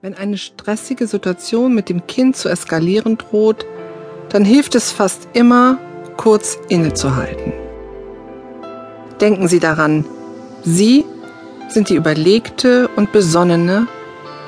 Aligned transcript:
Wenn 0.00 0.14
eine 0.14 0.38
stressige 0.38 1.08
Situation 1.08 1.74
mit 1.74 1.88
dem 1.88 2.06
Kind 2.06 2.36
zu 2.36 2.48
eskalieren 2.48 3.18
droht, 3.18 3.66
dann 4.28 4.44
hilft 4.44 4.76
es 4.76 4.92
fast 4.92 5.28
immer, 5.32 5.78
kurz 6.16 6.56
innezuhalten. 6.68 7.52
Denken 9.20 9.48
Sie 9.48 9.58
daran, 9.58 10.04
Sie 10.62 11.04
sind 11.68 11.88
die 11.88 11.96
überlegte 11.96 12.86
und 12.94 13.10
besonnene 13.10 13.88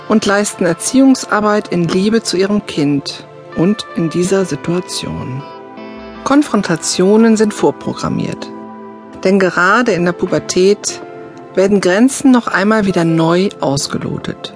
und 0.08 0.24
leisten 0.24 0.66
Erziehungsarbeit 0.66 1.72
in 1.72 1.88
Liebe 1.88 2.22
zu 2.22 2.36
Ihrem 2.36 2.64
Kind 2.66 3.26
und 3.56 3.84
in 3.96 4.08
dieser 4.08 4.44
Situation. 4.44 5.42
Konfrontationen 6.22 7.36
sind 7.36 7.54
vorprogrammiert, 7.54 8.48
denn 9.24 9.40
gerade 9.40 9.90
in 9.90 10.04
der 10.04 10.12
Pubertät 10.12 11.02
werden 11.56 11.80
Grenzen 11.80 12.30
noch 12.30 12.46
einmal 12.46 12.86
wieder 12.86 13.04
neu 13.04 13.48
ausgelotet. 13.58 14.54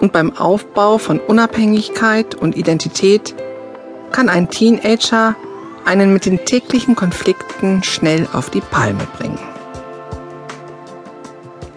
Und 0.00 0.12
beim 0.12 0.36
Aufbau 0.36 0.98
von 0.98 1.18
Unabhängigkeit 1.18 2.34
und 2.34 2.56
Identität 2.56 3.34
kann 4.12 4.28
ein 4.28 4.48
Teenager 4.48 5.34
einen 5.84 6.12
mit 6.12 6.26
den 6.26 6.44
täglichen 6.44 6.94
Konflikten 6.94 7.82
schnell 7.82 8.28
auf 8.32 8.50
die 8.50 8.60
Palme 8.60 9.06
bringen. 9.18 9.38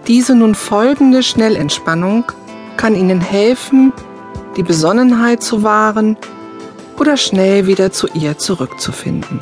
Diese 0.07 0.35
nun 0.35 0.55
folgende 0.55 1.23
Schnellentspannung 1.23 2.25
kann 2.77 2.95
Ihnen 2.95 3.21
helfen, 3.21 3.93
die 4.57 4.63
Besonnenheit 4.63 5.41
zu 5.41 5.63
wahren 5.63 6.17
oder 6.99 7.17
schnell 7.17 7.67
wieder 7.67 7.91
zu 7.91 8.07
ihr 8.13 8.37
zurückzufinden. 8.37 9.39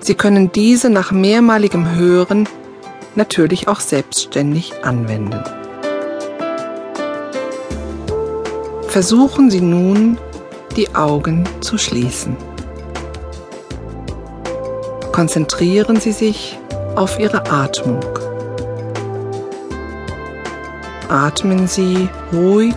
Sie 0.00 0.14
können 0.14 0.52
diese 0.52 0.90
nach 0.90 1.12
mehrmaligem 1.12 1.94
Hören 1.94 2.46
natürlich 3.14 3.68
auch 3.68 3.80
selbstständig 3.80 4.84
anwenden. 4.84 5.42
Versuchen 8.94 9.50
Sie 9.50 9.60
nun, 9.60 10.18
die 10.76 10.94
Augen 10.94 11.42
zu 11.60 11.78
schließen. 11.78 12.36
Konzentrieren 15.10 15.98
Sie 15.98 16.12
sich 16.12 16.56
auf 16.94 17.18
Ihre 17.18 17.50
Atmung. 17.50 17.98
Atmen 21.08 21.66
Sie 21.66 22.08
ruhig 22.32 22.76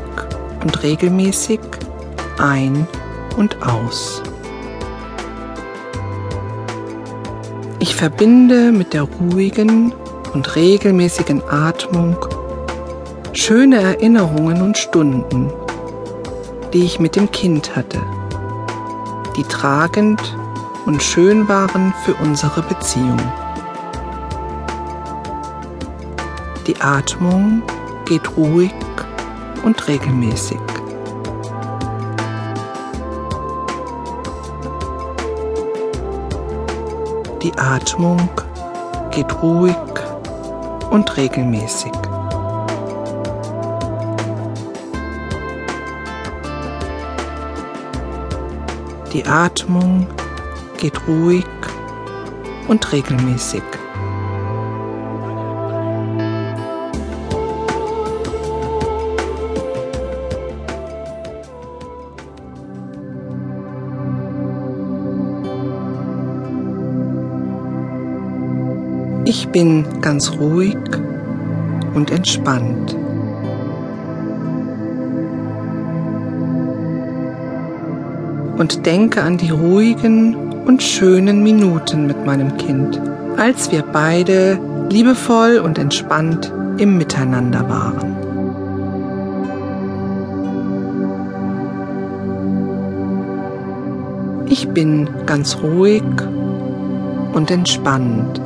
und 0.64 0.82
regelmäßig 0.82 1.60
ein 2.40 2.88
und 3.38 3.56
aus. 3.62 4.24
Ich 7.78 7.96
verbinde 7.96 8.72
mit 8.72 8.96
der 8.96 9.04
ruhigen 9.04 9.94
und 10.34 10.56
regelmäßigen 10.56 11.44
Atmung 11.48 12.18
schöne 13.34 13.80
Erinnerungen 13.80 14.64
und 14.64 14.80
Stunden, 14.80 15.52
die 16.78 16.86
ich 16.86 17.00
mit 17.00 17.16
dem 17.16 17.32
Kind 17.32 17.76
hatte, 17.76 18.00
die 19.36 19.44
tragend 19.46 20.22
und 20.86 21.02
schön 21.02 21.50
waren 21.50 21.92
für 22.06 22.14
unsere 22.14 22.62
Beziehung. 22.62 23.20
Die 26.68 26.80
Atmung 26.80 27.64
geht 28.06 28.38
ruhig 28.38 28.76
und 29.64 29.88
regelmäßig. 29.88 30.60
Die 37.42 37.54
Atmung 37.58 38.30
geht 39.10 39.34
ruhig 39.42 39.76
und 40.92 41.18
regelmäßig. 41.18 42.07
Die 49.14 49.26
Atmung 49.26 50.06
geht 50.78 51.08
ruhig 51.08 51.46
und 52.68 52.92
regelmäßig. 52.92 53.64
Ich 69.24 69.48
bin 69.50 69.86
ganz 70.02 70.32
ruhig 70.32 70.78
und 71.94 72.12
entspannt. 72.12 72.96
Und 78.58 78.86
denke 78.86 79.22
an 79.22 79.38
die 79.38 79.52
ruhigen 79.52 80.36
und 80.66 80.82
schönen 80.82 81.44
Minuten 81.44 82.08
mit 82.08 82.26
meinem 82.26 82.58
Kind, 82.58 83.00
als 83.38 83.72
wir 83.72 83.84
beide 83.84 84.60
liebevoll 84.90 85.60
und 85.64 85.78
entspannt 85.78 86.52
im 86.78 86.98
Miteinander 86.98 87.70
waren. 87.70 88.18
Ich 94.50 94.68
bin 94.70 95.10
ganz 95.26 95.58
ruhig 95.62 96.04
und 97.34 97.52
entspannt. 97.52 98.42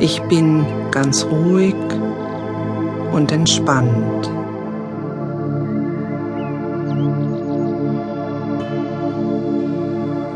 Ich 0.00 0.20
bin 0.22 0.66
ganz 0.90 1.24
ruhig 1.24 1.76
und 3.12 3.30
entspannt. 3.30 4.30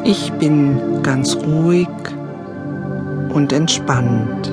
Ich 0.05 0.33
bin 0.35 1.03
ganz 1.03 1.35
ruhig 1.37 1.89
und 3.35 3.53
entspannt. 3.53 4.53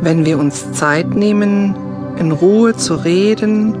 Wenn 0.00 0.24
wir 0.24 0.38
uns 0.38 0.72
Zeit 0.72 1.14
nehmen, 1.14 1.74
in 2.18 2.32
Ruhe 2.32 2.76
zu 2.76 2.94
reden 2.94 3.74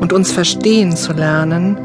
und 0.00 0.12
uns 0.12 0.32
verstehen 0.32 0.96
zu 0.96 1.12
lernen, 1.12 1.76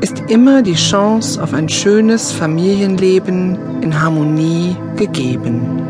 ist 0.00 0.22
immer 0.28 0.62
die 0.62 0.74
Chance 0.74 1.42
auf 1.42 1.52
ein 1.52 1.68
schönes 1.68 2.30
Familienleben 2.32 3.58
in 3.82 4.00
Harmonie 4.00 4.76
gegeben. 4.96 5.82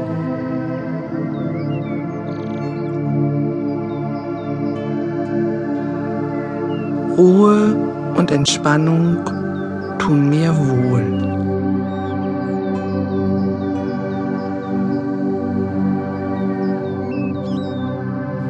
Ruhe 7.17 7.77
und 8.17 8.31
Entspannung 8.31 9.19
tun 9.99 10.31
mir 10.31 10.55
wohl. 10.57 11.39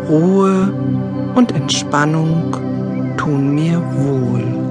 Ruhe 0.09 0.73
und 1.35 1.53
Entspannung 1.53 2.57
tun 3.17 3.55
mir 3.55 3.83
wohl. 3.97 4.68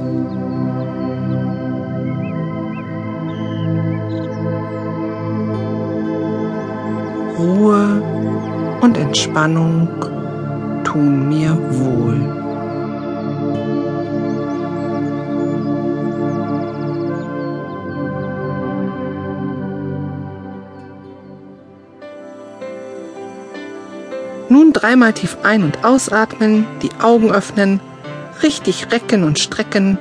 Ruhe 7.38 8.02
und 8.82 8.98
Entspannung 8.98 9.88
tun 10.84 11.30
mir 11.30 11.56
wohl. 11.72 12.38
Nun 24.50 24.74
dreimal 24.74 25.14
tief 25.14 25.38
ein- 25.44 25.64
und 25.64 25.84
ausatmen, 25.84 26.66
die 26.82 26.90
Augen 27.02 27.32
öffnen, 27.32 27.82
richtig 28.42 28.92
recken 28.92 29.24
und 29.24 29.38
strecken. 29.38 30.00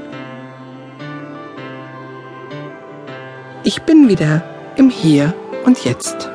Ich 3.64 3.82
bin 3.82 4.08
wieder 4.08 4.42
im 4.76 4.88
Hier 4.88 5.34
und 5.64 5.84
Jetzt. 5.84 6.30